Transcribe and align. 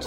I 0.00 0.04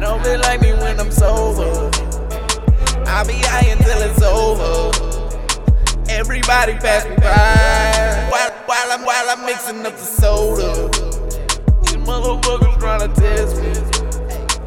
don't 0.00 0.20
feel 0.24 0.40
like 0.40 0.60
me 0.60 0.72
when 0.72 0.98
I'm 0.98 1.12
sober. 1.12 1.90
I'll 3.06 3.24
be 3.24 3.34
high 3.34 3.68
until 3.70 4.02
it's 4.02 4.20
over. 4.20 4.90
Everybody 6.08 6.72
pass 6.74 7.04
me 7.08 7.14
by 7.16 8.26
while, 8.32 8.50
while 8.66 8.90
I'm 8.90 9.04
while 9.04 9.30
I'm 9.30 9.46
mixing 9.46 9.86
up 9.86 9.92
the 9.92 10.02
soda. 10.02 10.88
These 11.82 11.98
motherfuckers 12.04 12.78
tryna 12.80 13.14
test 13.14 13.56
me. 13.62 13.70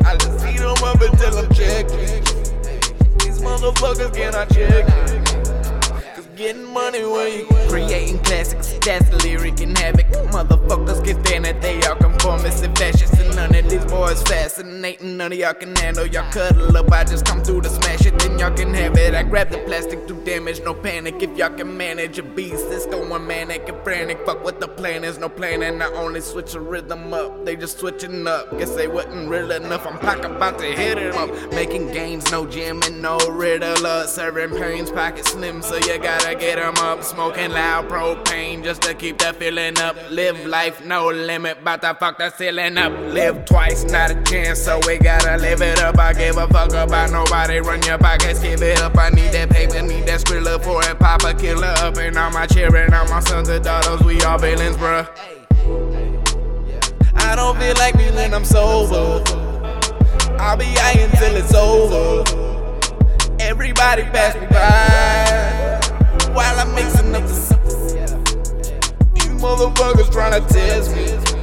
I 0.05 0.15
just 0.15 0.45
eat 0.47 0.59
them 0.59 0.81
up 0.85 1.01
until 1.01 1.37
I'm 1.37 1.53
checking. 1.53 2.23
These 3.19 3.41
motherfuckers 3.41 4.15
cannot 4.15 4.49
check 4.53 4.87
me. 4.87 5.18
Getting 6.39 6.73
money 6.73 7.03
when 7.03 7.39
you 7.39 7.45
creating 7.67 8.19
classics, 8.19 8.71
that's 8.85 9.11
lyric 9.25 9.59
and 9.59 9.77
havoc. 9.77 10.05
Motherfuckers 10.31 11.03
get 11.03 11.17
standing, 11.27 11.59
they 11.59 11.81
all 11.81 11.97
conformists 11.97 12.61
and 12.63 12.77
fascists. 12.77 12.98
And 14.09 14.17
these 14.17 14.27
fascinating, 14.27 15.17
none 15.17 15.31
of 15.31 15.37
y'all 15.37 15.53
can 15.53 15.75
handle. 15.75 16.05
Y'all 16.05 16.31
cuddle 16.31 16.75
up, 16.75 16.91
I 16.91 17.03
just 17.03 17.25
come 17.25 17.43
through 17.43 17.61
to 17.61 17.69
smash 17.69 18.05
it, 18.07 18.17
then 18.17 18.39
y'all 18.39 18.55
can 18.55 18.73
have 18.73 18.97
it. 18.97 19.13
I 19.13 19.21
grab 19.21 19.49
the 19.49 19.59
plastic, 19.59 20.07
do 20.07 20.19
damage, 20.23 20.61
no 20.61 20.73
panic. 20.73 21.21
If 21.21 21.37
y'all 21.37 21.55
can 21.55 21.77
manage 21.77 22.17
a 22.17 22.23
beast, 22.23 22.65
it's 22.69 22.87
going 22.87 23.27
manic 23.27 23.69
and 23.69 23.83
frantic. 23.83 24.25
Fuck 24.25 24.43
what 24.43 24.59
the 24.59 24.67
plan 24.67 25.03
is, 25.03 25.19
no 25.19 25.29
planning. 25.29 25.81
I 25.81 25.87
only 25.93 26.21
switch 26.21 26.53
the 26.53 26.59
rhythm 26.59 27.13
up, 27.13 27.45
they 27.45 27.55
just 27.55 27.79
switching 27.79 28.25
up. 28.25 28.57
Guess 28.57 28.75
they 28.75 28.87
wasn't 28.87 29.29
real 29.29 29.51
enough, 29.51 29.85
I'm 29.85 29.99
pack 29.99 30.23
about 30.23 30.57
to 30.59 30.65
hit 30.65 30.97
it 30.97 31.13
up. 31.13 31.29
Making 31.53 31.91
gains, 31.91 32.31
no 32.31 32.47
gym 32.47 32.81
and 32.83 33.01
no 33.01 33.17
riddler. 33.17 34.07
Serving 34.07 34.57
pains, 34.59 34.89
pocket 34.89 35.25
slim, 35.25 35.61
so 35.61 35.75
you 35.75 35.99
gotta 35.99 36.35
get 36.35 36.57
'em 36.57 36.77
up. 36.77 37.03
Smoking 37.03 37.51
loud 37.51 37.87
propane 37.89 38.63
just 38.63 38.81
to 38.83 38.95
keep 38.95 39.19
the 39.19 39.33
feeling 39.33 39.77
up. 39.79 39.95
Live 40.09 40.45
life, 40.47 40.83
no 40.83 41.09
limit, 41.09 41.63
bout 41.63 41.81
to 41.81 41.93
fuck 41.93 42.17
the 42.17 42.31
ceiling 42.31 42.77
up. 42.77 42.91
Live 43.13 43.45
twice, 43.45 43.83
not 43.99 44.11
a 44.11 44.23
chance, 44.23 44.61
so 44.61 44.79
we 44.87 44.97
gotta 44.97 45.35
live 45.37 45.61
it 45.61 45.79
up. 45.79 45.99
I 45.99 46.13
give 46.13 46.37
a 46.37 46.47
fuck 46.47 46.71
about 46.71 47.11
nobody, 47.11 47.59
run 47.59 47.81
your 47.83 47.97
pockets, 47.97 48.39
give 48.39 48.61
it 48.61 48.79
up. 48.79 48.97
I 48.97 49.09
need 49.09 49.31
that 49.33 49.49
paper, 49.49 49.81
need 49.81 50.05
that 50.05 50.21
skrilla 50.21 50.63
for 50.63 50.81
it, 50.89 50.97
pop 50.99 51.23
a 51.23 51.33
killer 51.33 51.73
up. 51.79 51.97
And 51.97 52.17
all 52.17 52.31
my 52.31 52.45
children, 52.47 52.93
all 52.93 53.07
my 53.09 53.19
sons 53.19 53.49
and 53.49 53.61
daughters, 53.61 54.01
we 54.01 54.21
all 54.21 54.37
villains, 54.37 54.77
bruh. 54.77 55.05
I 57.15 57.35
don't 57.35 57.57
feel 57.59 57.75
like 57.75 57.95
me 57.95 58.09
when 58.11 58.33
I'm 58.33 58.45
sober. 58.45 59.21
I'll 60.39 60.55
be 60.55 60.65
high 60.79 61.01
until 61.01 61.35
it's 61.35 61.53
over. 61.53 62.23
Everybody 63.41 64.03
pass 64.03 64.33
me 64.35 64.47
by 64.47 66.33
while 66.33 66.57
I'm 66.57 66.73
mixing 66.73 67.13
up 67.15 67.23
the 67.23 67.33
sauce. 67.33 67.93
These 69.13 69.41
motherfuckers 69.43 70.09
tryna 70.09 70.47
test 70.47 70.95
me. 70.95 71.35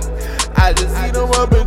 I 0.57 0.73
just 0.73 0.97
see 0.97 1.11
them 1.11 1.31
up 1.33 1.51
checked. 1.51 1.66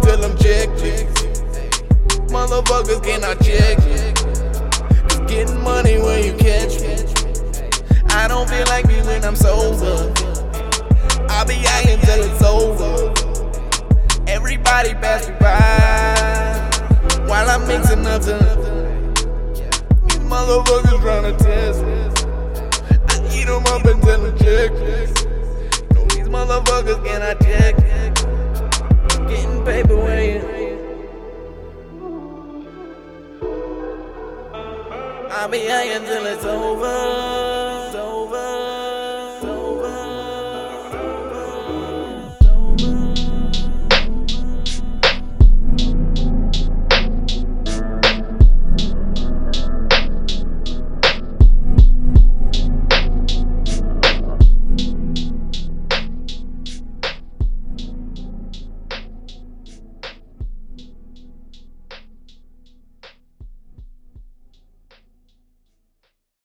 Motherfuckers 2.59 3.01
cannot 3.01 3.39
check 3.41 3.77
me. 3.85 4.11
Just 5.07 5.27
getting 5.27 5.63
money 5.63 5.97
when 5.97 6.25
you 6.25 6.33
catch 6.33 6.81
me. 6.81 6.91
I 8.09 8.27
don't 8.27 8.49
feel 8.49 8.65
like 8.65 8.85
me 8.85 9.01
when 9.03 9.23
I'm 9.23 9.37
sober. 9.37 10.11
I'll 11.29 11.45
be 11.45 11.53
high 11.53 11.89
until 11.89 12.19
it's 12.21 12.43
over. 12.43 13.13
Everybody 14.27 14.93
pass 14.95 15.29
me 15.29 15.35
by 15.39 17.25
while 17.29 17.49
I'm 17.49 17.65
mixing 17.65 18.05
up 18.05 18.23
the. 18.23 18.37
These 20.07 20.19
motherfuckers 20.19 20.99
tryna 20.99 21.37
test 21.37 21.81
me. 21.81 21.95
I 23.07 23.35
eat 23.37 23.45
them 23.45 23.65
up 23.67 23.85
until 23.85 24.25
I'm 24.25 24.37
checked. 24.37 25.18
I 35.51 35.81
am 35.95 36.05
till 36.05 36.25
it's 36.27 36.45
over. 36.45 37.87
It's 37.87 37.95
over. 37.95 38.68